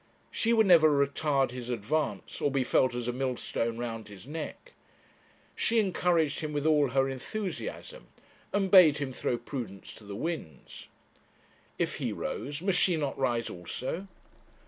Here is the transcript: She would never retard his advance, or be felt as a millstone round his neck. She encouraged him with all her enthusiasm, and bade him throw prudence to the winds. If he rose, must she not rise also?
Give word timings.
She 0.31 0.51
would 0.51 0.65
never 0.65 0.89
retard 0.89 1.51
his 1.51 1.69
advance, 1.69 2.41
or 2.41 2.49
be 2.49 2.63
felt 2.63 2.95
as 2.95 3.07
a 3.07 3.13
millstone 3.13 3.77
round 3.77 4.07
his 4.07 4.25
neck. 4.25 4.73
She 5.55 5.77
encouraged 5.77 6.39
him 6.39 6.53
with 6.53 6.65
all 6.65 6.87
her 6.89 7.07
enthusiasm, 7.07 8.07
and 8.51 8.71
bade 8.71 8.97
him 8.97 9.13
throw 9.13 9.37
prudence 9.37 9.93
to 9.93 10.03
the 10.03 10.15
winds. 10.15 10.87
If 11.77 11.97
he 11.97 12.11
rose, 12.11 12.63
must 12.63 12.79
she 12.79 12.97
not 12.97 13.15
rise 13.15 13.47
also? 13.47 14.07